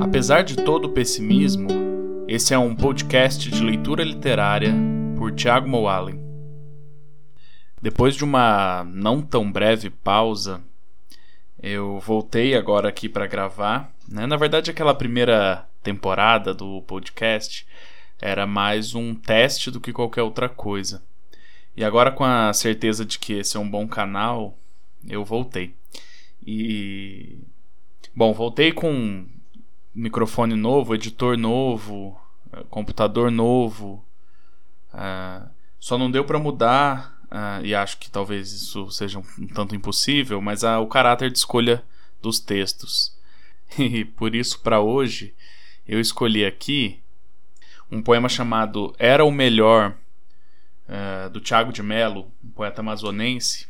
Apesar 0.00 0.42
de 0.42 0.56
todo 0.56 0.84
o 0.84 0.92
pessimismo, 0.92 1.68
esse 2.28 2.54
é 2.54 2.58
um 2.58 2.74
podcast 2.74 3.50
de 3.50 3.64
leitura 3.64 4.04
literária 4.04 4.72
por 5.18 5.32
Tiago 5.34 5.68
Moalen. 5.68 6.20
Depois 7.80 8.14
de 8.14 8.22
uma 8.22 8.84
não 8.84 9.20
tão 9.20 9.50
breve 9.50 9.90
pausa, 9.90 10.62
eu 11.60 11.98
voltei 11.98 12.54
agora 12.54 12.88
aqui 12.88 13.08
para 13.08 13.26
gravar. 13.26 13.92
Né? 14.08 14.24
Na 14.24 14.36
verdade, 14.36 14.70
aquela 14.70 14.94
primeira 14.94 15.68
temporada 15.82 16.54
do 16.54 16.80
podcast 16.82 17.66
era 18.20 18.46
mais 18.46 18.94
um 18.94 19.16
teste 19.16 19.68
do 19.68 19.80
que 19.80 19.92
qualquer 19.92 20.22
outra 20.22 20.48
coisa. 20.48 21.02
E 21.76 21.82
agora, 21.82 22.12
com 22.12 22.22
a 22.22 22.52
certeza 22.52 23.04
de 23.04 23.18
que 23.18 23.32
esse 23.32 23.56
é 23.56 23.60
um 23.60 23.68
bom 23.68 23.88
canal, 23.88 24.56
eu 25.08 25.24
voltei. 25.24 25.74
E. 26.46 27.38
Bom, 28.14 28.32
voltei 28.32 28.70
com 28.70 29.26
microfone 29.94 30.54
novo, 30.54 30.94
editor 30.94 31.36
novo, 31.36 32.18
computador 32.70 33.30
novo. 33.30 34.04
Uh, 34.92 35.48
só 35.80 35.98
não 35.98 36.10
deu 36.10 36.24
para 36.24 36.38
mudar, 36.38 37.18
uh, 37.24 37.64
e 37.64 37.74
acho 37.74 37.98
que 37.98 38.10
talvez 38.10 38.52
isso 38.52 38.90
seja 38.90 39.18
um, 39.18 39.24
um 39.38 39.46
tanto 39.46 39.74
impossível, 39.74 40.40
mas 40.40 40.62
o 40.62 40.86
caráter 40.86 41.30
de 41.30 41.38
escolha 41.38 41.82
dos 42.20 42.38
textos. 42.38 43.12
E 43.78 44.04
por 44.04 44.34
isso, 44.34 44.60
para 44.60 44.80
hoje, 44.80 45.34
eu 45.88 45.98
escolhi 45.98 46.44
aqui 46.44 47.00
um 47.90 48.02
poema 48.02 48.28
chamado 48.28 48.94
Era 48.98 49.24
o 49.24 49.30
Melhor, 49.30 49.96
do 51.32 51.40
Tiago 51.40 51.72
de 51.72 51.82
Mello, 51.82 52.30
um 52.44 52.50
poeta 52.50 52.82
amazonense. 52.82 53.66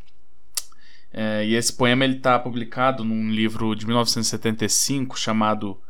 e 1.46 1.54
esse 1.54 1.72
poema 1.72 2.04
está 2.04 2.36
publicado 2.36 3.04
num 3.04 3.30
livro 3.30 3.76
de 3.76 3.86
1975 3.86 5.16
chamado 5.16 5.80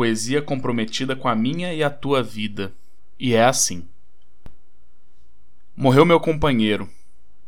poesia 0.00 0.40
comprometida 0.40 1.14
com 1.14 1.28
a 1.28 1.34
minha 1.34 1.74
e 1.74 1.84
a 1.84 1.90
tua 1.90 2.22
vida. 2.22 2.72
E 3.18 3.34
é 3.34 3.44
assim. 3.44 3.86
Morreu 5.76 6.06
meu 6.06 6.18
companheiro. 6.18 6.88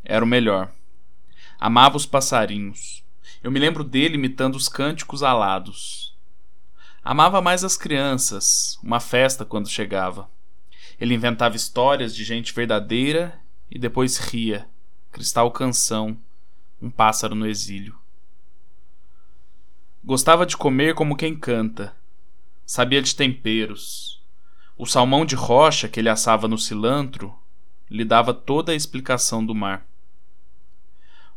Era 0.05 0.23
o 0.23 0.29
melhor. 0.29 0.71
Amava 1.59 1.97
os 1.97 2.05
passarinhos. 2.05 3.03
Eu 3.43 3.51
me 3.51 3.59
lembro 3.59 3.83
dele 3.83 4.17
imitando 4.17 4.55
os 4.55 4.69
cânticos 4.69 5.23
alados. 5.23 6.15
Amava 7.03 7.41
mais 7.41 7.65
as 7.65 7.75
crianças, 7.75 8.79
uma 8.83 9.01
festa 9.01 9.47
quando 9.47 9.71
chegava. 9.71 10.29
Ele 11.01 11.15
inventava 11.15 11.57
histórias 11.57 12.15
de 12.15 12.23
gente 12.23 12.53
verdadeira 12.53 13.41
e 13.71 13.79
depois 13.79 14.19
ria, 14.19 14.69
cristal 15.11 15.51
canção, 15.51 16.19
um 16.83 16.91
pássaro 16.91 17.35
no 17.35 17.47
exílio. 17.47 17.97
Gostava 20.05 20.45
de 20.45 20.55
comer 20.55 20.95
como 20.95 21.17
quem 21.17 21.35
canta, 21.35 21.97
sabia 22.65 23.03
de 23.03 23.15
temperos. 23.15 24.23
O 24.77 24.87
salmão 24.87 25.25
de 25.25 25.35
rocha 25.35 25.89
que 25.89 26.01
ele 26.01 26.09
assava 26.09 26.49
no 26.49 26.59
cilantro 26.59 27.35
lhe 27.91 28.05
dava 28.05 28.33
toda 28.33 28.73
a 28.73 28.75
explicação 28.75 29.45
do 29.45 29.55
mar. 29.55 29.87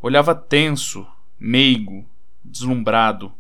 Olhava 0.02 0.34
tenso, 0.34 1.06
meigo, 1.40 2.08
deslumbrado. 2.44 3.34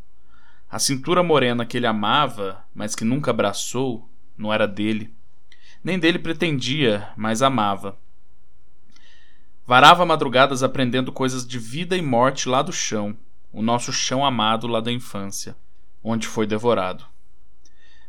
A 0.70 0.80
cintura 0.80 1.24
morena 1.24 1.66
que 1.66 1.78
ele 1.78 1.88
amava, 1.88 2.66
mas 2.74 2.96
que 2.96 3.06
nunca 3.06 3.32
abraçou, 3.32 4.10
não 4.38 4.52
era 4.52 4.68
dele. 4.68 5.14
Nem 5.84 5.98
dele 5.98 6.20
pretendia, 6.20 7.10
mas 7.16 7.42
amava. 7.42 7.98
Varava 9.66 10.06
madrugadas 10.06 10.62
aprendendo 10.62 11.12
coisas 11.12 11.48
de 11.48 11.58
vida 11.58 11.96
e 11.96 12.02
morte 12.02 12.50
lá 12.50 12.62
do 12.62 12.74
chão, 12.74 13.18
o 13.52 13.62
nosso 13.62 13.94
chão 13.94 14.26
amado 14.26 14.68
lá 14.68 14.82
da 14.82 14.92
infância, 14.92 15.56
onde 16.04 16.28
foi 16.28 16.46
devorado 16.46 17.06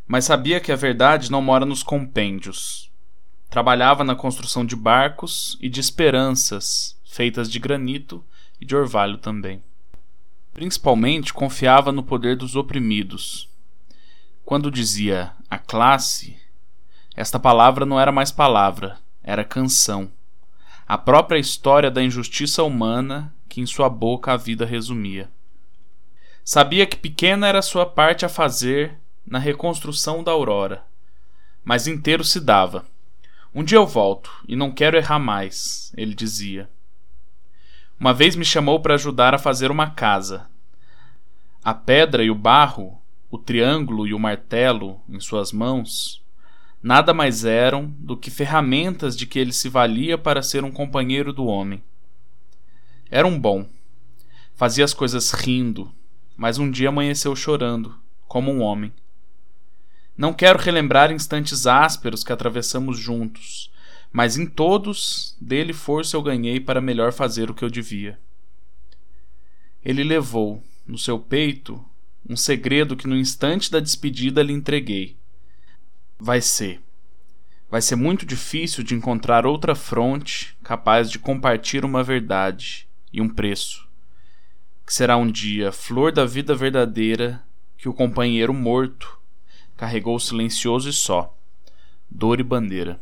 mas 0.06 0.24
sabia 0.24 0.60
que 0.60 0.70
a 0.70 0.76
verdade 0.76 1.30
não 1.30 1.42
mora 1.42 1.66
nos 1.66 1.82
compêndios. 1.82 2.90
Trabalhava 3.50 4.04
na 4.04 4.14
construção 4.14 4.64
de 4.64 4.76
barcos 4.76 5.58
e 5.60 5.68
de 5.68 5.80
esperanças, 5.80 6.96
feitas 7.04 7.50
de 7.50 7.58
granito 7.58 8.24
e 8.60 8.64
de 8.64 8.76
orvalho 8.76 9.18
também. 9.18 9.62
Principalmente 10.52 11.34
confiava 11.34 11.90
no 11.90 12.02
poder 12.02 12.36
dos 12.36 12.54
oprimidos. 12.54 13.48
Quando 14.44 14.70
dizia 14.70 15.32
a 15.50 15.58
classe, 15.58 16.36
esta 17.14 17.38
palavra 17.38 17.84
não 17.84 17.98
era 17.98 18.12
mais 18.12 18.30
palavra, 18.30 18.98
era 19.22 19.44
canção. 19.44 20.10
A 20.86 20.96
própria 20.96 21.38
história 21.38 21.90
da 21.90 22.02
injustiça 22.02 22.62
humana 22.62 23.34
que 23.48 23.60
em 23.60 23.66
sua 23.66 23.88
boca 23.88 24.32
a 24.32 24.36
vida 24.36 24.64
resumia. 24.64 25.28
Sabia 26.44 26.86
que 26.86 26.96
pequena 26.96 27.48
era 27.48 27.60
sua 27.60 27.84
parte 27.84 28.24
a 28.24 28.28
fazer 28.28 28.98
na 29.26 29.38
reconstrução 29.38 30.22
da 30.22 30.30
aurora. 30.30 30.84
Mas 31.64 31.86
inteiro 31.86 32.22
se 32.22 32.38
dava. 32.38 32.86
Um 33.54 33.64
dia 33.64 33.78
eu 33.78 33.86
volto 33.86 34.30
e 34.46 34.54
não 34.54 34.70
quero 34.70 34.96
errar 34.96 35.18
mais, 35.18 35.92
ele 35.96 36.14
dizia. 36.14 36.68
Uma 37.98 38.12
vez 38.12 38.36
me 38.36 38.44
chamou 38.44 38.80
para 38.80 38.94
ajudar 38.94 39.34
a 39.34 39.38
fazer 39.38 39.70
uma 39.70 39.90
casa. 39.90 40.46
A 41.64 41.74
pedra 41.74 42.22
e 42.22 42.30
o 42.30 42.34
barro, 42.34 43.00
o 43.30 43.38
triângulo 43.38 44.06
e 44.06 44.14
o 44.14 44.18
martelo 44.18 45.00
em 45.08 45.18
suas 45.18 45.50
mãos, 45.50 46.22
nada 46.82 47.12
mais 47.12 47.44
eram 47.44 47.86
do 47.98 48.16
que 48.16 48.30
ferramentas 48.30 49.16
de 49.16 49.26
que 49.26 49.38
ele 49.38 49.52
se 49.52 49.68
valia 49.68 50.16
para 50.16 50.42
ser 50.42 50.62
um 50.62 50.70
companheiro 50.70 51.32
do 51.32 51.46
homem. 51.46 51.82
Era 53.10 53.26
um 53.26 53.40
bom. 53.40 53.66
Fazia 54.54 54.84
as 54.84 54.94
coisas 54.94 55.32
rindo, 55.32 55.90
mas 56.36 56.58
um 56.58 56.70
dia 56.70 56.90
amanheceu 56.90 57.34
chorando, 57.34 57.98
como 58.28 58.52
um 58.52 58.60
homem. 58.60 58.92
Não 60.16 60.32
quero 60.32 60.58
relembrar 60.58 61.12
instantes 61.12 61.66
ásperos 61.66 62.24
que 62.24 62.32
atravessamos 62.32 62.98
juntos, 62.98 63.70
mas 64.10 64.38
em 64.38 64.46
todos 64.46 65.36
dele 65.38 65.74
força 65.74 66.16
eu 66.16 66.22
ganhei 66.22 66.58
para 66.58 66.80
melhor 66.80 67.12
fazer 67.12 67.50
o 67.50 67.54
que 67.54 67.62
eu 67.62 67.68
devia. 67.68 68.18
Ele 69.84 70.02
levou, 70.02 70.62
no 70.86 70.96
seu 70.96 71.18
peito, 71.18 71.84
um 72.28 72.34
segredo 72.34 72.96
que 72.96 73.06
no 73.06 73.16
instante 73.16 73.70
da 73.70 73.78
despedida 73.78 74.42
lhe 74.42 74.54
entreguei. 74.54 75.16
Vai 76.18 76.40
ser. 76.40 76.80
Vai 77.70 77.82
ser 77.82 77.96
muito 77.96 78.24
difícil 78.24 78.82
de 78.82 78.94
encontrar 78.94 79.44
outra 79.44 79.74
fronte 79.74 80.56
capaz 80.62 81.10
de 81.10 81.18
compartilhar 81.18 81.84
uma 81.84 82.02
verdade 82.02 82.88
e 83.12 83.20
um 83.20 83.28
preço, 83.28 83.86
que 84.86 84.94
será 84.94 85.16
um 85.16 85.30
dia 85.30 85.70
flor 85.70 86.10
da 86.10 86.24
vida 86.24 86.54
verdadeira 86.54 87.44
que 87.76 87.88
o 87.88 87.94
companheiro 87.94 88.54
morto 88.54 89.20
carregou 89.76 90.18
silencioso 90.18 90.88
e 90.88 90.92
só, 90.92 91.36
dor 92.10 92.40
e 92.40 92.42
bandeira. 92.42 93.00